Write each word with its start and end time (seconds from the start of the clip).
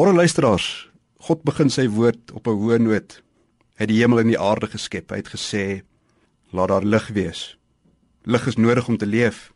Môre 0.00 0.14
luisteraars, 0.16 0.88
God 1.20 1.42
begin 1.44 1.68
sy 1.68 1.82
woord 1.92 2.30
op 2.32 2.46
'n 2.48 2.56
hoë 2.56 2.78
noot. 2.80 3.20
Hy 3.76 3.82
het 3.84 3.88
die 3.88 4.00
hemel 4.00 4.20
en 4.20 4.30
die 4.32 4.40
aarde 4.40 4.66
geskep. 4.66 5.10
Hy 5.10 5.16
het 5.16 5.28
gesê: 5.28 5.82
"Laat 6.52 6.68
daar 6.68 6.84
lig 6.84 7.08
wees." 7.08 7.58
Lig 8.24 8.46
is 8.46 8.56
nodig 8.56 8.88
om 8.88 8.96
te 8.96 9.06
leef. 9.06 9.52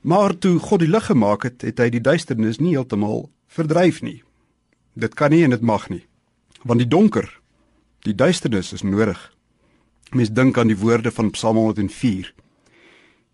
Maar 0.00 0.38
toe 0.38 0.58
God 0.58 0.80
die 0.80 0.88
lig 0.88 1.06
gemaak 1.06 1.42
het, 1.42 1.62
het 1.62 1.78
hy 1.78 1.90
die 1.90 2.00
duisternis 2.00 2.58
nie 2.58 2.74
heeltemal 2.74 3.30
verdryf 3.46 4.02
nie. 4.02 4.24
Dit 4.94 5.14
kan 5.14 5.30
nie 5.30 5.44
en 5.44 5.50
dit 5.50 5.62
mag 5.62 5.88
nie. 5.88 6.06
Want 6.64 6.78
die 6.80 6.88
donker, 6.88 7.40
die 8.00 8.14
duisternis 8.14 8.72
is 8.72 8.82
nodig. 8.82 9.32
Mens 10.10 10.30
dink 10.30 10.58
aan 10.58 10.68
die 10.68 10.78
woorde 10.78 11.10
van 11.10 11.30
Psalm 11.30 11.56
104. 11.56 12.34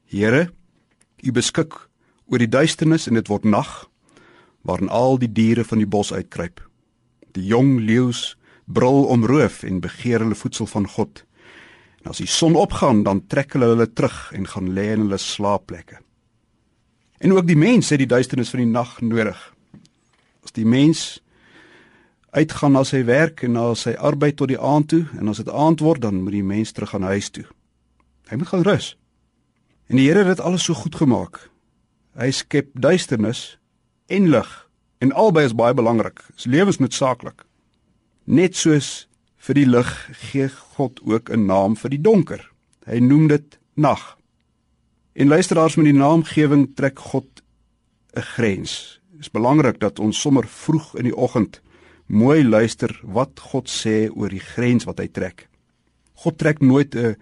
Here, 0.05 0.51
U 1.23 1.33
beskik 1.33 1.89
oor 2.27 2.39
die 2.39 2.49
duisternis 2.49 3.07
en 3.07 3.15
dit 3.15 3.29
word 3.29 3.45
nag 3.45 3.89
waarin 4.63 4.89
al 4.89 5.19
die 5.19 5.33
diere 5.33 5.65
van 5.65 5.79
die 5.79 5.89
bos 5.89 6.13
uitkruip. 6.13 6.61
Die 7.33 7.47
jong 7.47 7.79
leeu's 7.81 8.37
brul 8.65 9.05
om 9.05 9.25
roof 9.27 9.63
en 9.63 9.81
begeer 9.81 10.21
hulle 10.21 10.37
voedsel 10.37 10.67
van 10.67 10.89
God. 10.89 11.25
En 12.03 12.11
as 12.13 12.21
die 12.23 12.29
son 12.31 12.57
opgaan, 12.57 13.03
dan 13.03 13.27
trek 13.27 13.53
hulle 13.57 13.73
hulle 13.73 13.89
terug 13.93 14.33
en 14.37 14.47
gaan 14.47 14.73
lê 14.77 14.91
in 14.93 15.07
hulle 15.07 15.19
slaapplekke. 15.19 16.01
En 17.19 17.33
ook 17.33 17.47
die 17.47 17.59
mens 17.59 17.91
het 17.91 17.99
die 17.99 18.11
duisternis 18.11 18.51
van 18.55 18.63
die 18.63 18.71
nag 18.71 19.01
nodig. 19.01 19.39
As 20.45 20.55
die 20.55 20.67
mens 20.67 21.23
uitgaan 22.31 22.77
na 22.77 22.85
sy 22.85 23.03
werk 23.09 23.43
en 23.43 23.57
na 23.57 23.73
sy 23.75 23.97
arbeid 23.97 24.37
tot 24.39 24.53
die 24.53 24.61
aand 24.61 24.91
toe 24.93 25.05
en 25.19 25.33
as 25.33 25.41
dit 25.43 25.51
aand 25.51 25.83
word, 25.83 26.03
dan 26.05 26.23
moet 26.23 26.37
die 26.37 26.47
mens 26.47 26.73
terug 26.73 26.95
aan 26.95 27.09
huis 27.09 27.31
toe. 27.35 27.47
Hy 28.29 28.37
moet 28.37 28.53
gaan 28.53 28.67
rus. 28.69 28.93
En 29.89 29.97
die 29.97 30.07
Here 30.07 30.23
het 30.23 30.37
dit 30.37 30.45
alles 30.45 30.67
so 30.69 30.77
goed 30.77 30.95
gemaak. 31.01 31.49
Hy 32.19 32.31
skep 32.35 32.75
duisternis 32.77 33.57
en 34.09 34.29
lig. 34.29 34.69
En 34.99 35.13
albei 35.13 35.45
is 35.45 35.55
baie 35.55 35.75
belangrik. 35.75 36.23
Dis 36.35 36.49
lewensnoodsaaklik. 36.51 37.45
Net 38.25 38.57
soos 38.57 39.07
vir 39.47 39.61
die 39.61 39.67
lig 39.69 39.91
gee 40.29 40.49
God 40.77 41.01
ook 41.05 41.31
'n 41.31 41.47
naam 41.47 41.77
vir 41.77 41.91
die 41.91 42.01
donker. 42.01 42.51
Hy 42.87 42.99
noem 42.99 43.29
dit 43.29 43.59
nag. 43.75 44.19
En 45.13 45.29
luisteraars 45.29 45.77
met 45.77 45.85
die 45.85 46.01
naamgewing 46.01 46.75
trek 46.75 46.99
God 46.99 47.43
'n 48.17 48.21
grens. 48.21 49.01
Dit 49.13 49.21
is 49.21 49.31
belangrik 49.31 49.81
dat 49.81 49.99
ons 49.99 50.21
sommer 50.21 50.49
vroeg 50.49 50.97
in 50.97 51.05
die 51.05 51.17
oggend 51.17 51.61
mooi 52.07 52.45
luister 52.45 53.01
wat 53.03 53.41
God 53.41 53.69
sê 53.69 54.09
oor 54.11 54.29
die 54.29 54.41
grens 54.41 54.85
wat 54.85 54.99
hy 54.99 55.09
trek. 55.09 55.49
God 56.15 56.39
trek 56.39 56.61
nooit 56.61 56.95
'n 56.95 57.17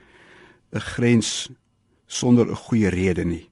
'n 0.73 0.81
grens 0.81 1.51
sonder 2.07 2.47
'n 2.47 2.55
goeie 2.57 2.89
rede 2.89 3.25
nie. 3.25 3.51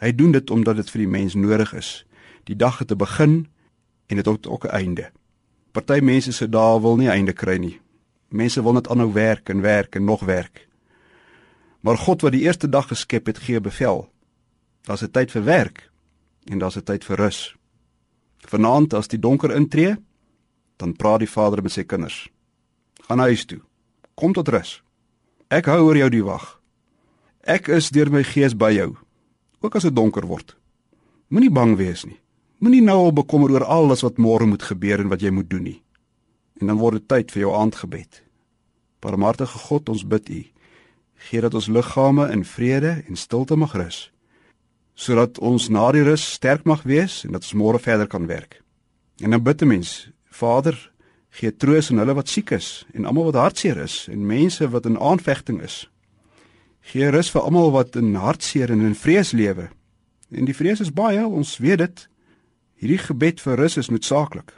Hy 0.00 0.14
doen 0.14 0.32
dit 0.32 0.50
omdat 0.50 0.76
dit 0.76 0.90
vir 0.90 0.98
die 0.98 1.08
mens 1.08 1.34
nodig 1.34 1.74
is 1.74 2.04
die 2.48 2.56
dag 2.56 2.78
het 2.78 2.90
'n 2.90 2.96
begin 2.96 3.48
en 4.06 4.16
dit 4.16 4.26
het 4.26 4.46
ook 4.46 4.64
'n 4.64 4.76
einde. 4.80 5.10
Party 5.72 6.00
mense 6.02 6.32
se 6.32 6.48
dae 6.48 6.80
wil 6.80 6.96
nie 6.96 7.08
einde 7.08 7.32
kry 7.32 7.56
nie. 7.56 7.80
Mense 8.28 8.62
wil 8.62 8.72
net 8.72 8.88
aanhou 8.88 9.12
werk 9.12 9.48
en 9.48 9.60
werk 9.60 9.94
en 9.94 10.04
nog 10.04 10.24
werk. 10.24 10.68
Maar 11.80 11.96
God 11.96 12.20
wat 12.20 12.32
die 12.32 12.40
eerste 12.40 12.68
dag 12.68 12.88
geskep 12.88 13.26
het, 13.26 13.38
gee 13.38 13.60
bevel. 13.60 14.10
Daar's 14.82 15.02
'n 15.02 15.10
tyd 15.10 15.30
vir 15.30 15.44
werk 15.44 15.90
en 16.44 16.58
daar's 16.58 16.76
'n 16.76 16.82
tyd 16.82 17.04
vir 17.04 17.16
rus. 17.16 17.56
Vanaand 18.38 18.94
as 18.94 19.08
die 19.08 19.18
donker 19.18 19.54
intree, 19.54 19.96
dan 20.76 20.96
praat 20.96 21.18
die 21.18 21.30
Vader 21.30 21.62
met 21.62 21.72
sy 21.72 21.84
kinders. 21.84 22.30
Gaan 22.94 23.18
huis 23.18 23.44
toe. 23.44 23.60
Kom 24.14 24.32
tot 24.32 24.48
rus. 24.48 24.82
Ek 25.48 25.66
hou 25.66 25.80
oor 25.84 25.96
jou 25.96 26.10
die 26.10 26.24
wag. 26.24 26.60
Ek 27.40 27.68
is 27.68 27.90
deur 27.90 28.10
my 28.10 28.22
gees 28.22 28.56
by 28.56 28.72
jou, 28.72 28.96
ook 29.60 29.74
as 29.74 29.82
dit 29.82 29.96
donker 29.96 30.26
word. 30.26 30.56
Moenie 31.28 31.52
bang 31.52 31.76
wees 31.76 32.04
nie. 32.04 32.20
Moenie 32.58 32.82
nou 32.82 32.96
al 33.04 33.12
bekommer 33.14 33.52
oor 33.54 33.64
alles 33.70 34.00
wat 34.02 34.16
môre 34.18 34.46
moet 34.50 34.64
gebeur 34.66 34.98
en 34.98 35.10
wat 35.12 35.22
jy 35.22 35.30
moet 35.30 35.46
doen 35.46 35.62
nie. 35.62 35.76
En 36.58 36.66
dan 36.66 36.80
word 36.80 36.98
dit 36.98 37.04
tyd 37.08 37.30
vir 37.30 37.44
jou 37.44 37.52
aandgebed. 37.54 38.22
Barmhartige 38.98 39.60
God, 39.68 39.88
ons 39.88 40.02
bid 40.02 40.30
U, 40.34 40.40
gee 41.28 41.42
dat 41.44 41.54
ons 41.54 41.68
liggame 41.70 42.26
in 42.34 42.42
vrede 42.42 42.96
en 43.06 43.16
stilte 43.16 43.54
mag 43.54 43.76
rus, 43.78 44.08
sodat 44.98 45.38
ons 45.38 45.68
na 45.70 45.86
die 45.94 46.02
rus 46.02 46.24
sterk 46.34 46.66
mag 46.66 46.82
wees 46.82 47.20
en 47.28 47.38
dat 47.38 47.46
ons 47.46 47.54
môre 47.62 47.78
verder 47.78 48.10
kan 48.10 48.26
werk. 48.26 48.58
En 49.22 49.30
dan 49.30 49.42
bid 49.42 49.62
'n 49.62 49.68
mens, 49.68 50.10
Vader, 50.26 50.90
gee 51.30 51.56
troos 51.56 51.90
aan 51.90 51.98
hulle 51.98 52.14
wat 52.14 52.28
siek 52.28 52.50
is 52.50 52.86
en 52.92 53.04
almal 53.04 53.30
wat 53.30 53.34
hartseer 53.34 53.76
is 53.76 54.08
en 54.10 54.26
mense 54.26 54.68
wat 54.68 54.86
in 54.86 54.98
aanvegting 54.98 55.62
is. 55.62 55.88
Gee 56.80 57.10
rus 57.10 57.30
vir 57.30 57.42
almal 57.42 57.70
wat 57.70 57.96
in 57.96 58.14
hartseer 58.14 58.70
en 58.70 58.80
in 58.80 58.94
vrees 58.94 59.32
lewe. 59.32 59.68
En 60.30 60.44
die 60.44 60.54
vrees 60.54 60.80
is 60.80 60.92
baie, 60.92 61.26
ons 61.26 61.58
weet 61.58 61.78
dit. 61.78 62.08
Hierdie 62.78 63.00
gebed 63.02 63.40
vir 63.42 63.58
rus 63.58 63.76
is 63.76 63.88
noodsaaklik. 63.90 64.52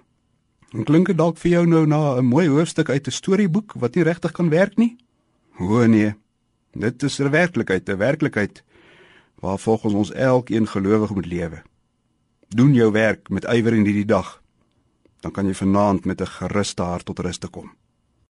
En 0.77 0.85
klink 0.85 1.09
dit 1.09 1.17
dalk 1.17 1.39
vir 1.41 1.51
jou 1.51 1.67
nou 1.67 1.87
na 1.87 2.19
'n 2.19 2.25
mooi 2.25 2.49
hoofstuk 2.49 2.91
uit 2.91 3.07
'n 3.07 3.11
storieboek 3.11 3.73
wat 3.75 3.95
nie 3.95 4.05
regtig 4.05 4.33
kan 4.33 4.51
werk 4.51 4.77
nie? 4.77 4.97
O 5.59 5.87
nee. 5.87 6.15
Dit 6.73 7.03
is 7.03 7.19
'n 7.19 7.31
werklikheid, 7.31 7.89
'n 7.89 7.97
werklikheid 7.97 8.63
waar 9.41 9.59
volgens 9.59 9.95
ons 9.95 10.13
elkeen 10.13 10.67
gelowig 10.67 11.15
moet 11.15 11.27
lewe. 11.27 11.63
Doen 12.49 12.75
jou 12.75 12.93
werk 12.93 13.29
met 13.29 13.45
ywer 13.45 13.73
in 13.73 13.85
hierdie 13.85 14.05
dag. 14.05 14.43
Dan 15.21 15.33
kan 15.33 15.47
jy 15.47 15.55
vanaand 15.55 16.05
met 16.05 16.21
'n 16.21 16.27
geruste 16.27 16.83
hart 16.83 17.05
tot 17.05 17.19
rus 17.19 17.39
te 17.39 17.49
kom. 17.49 17.73